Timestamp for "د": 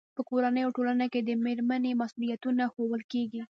1.23-1.29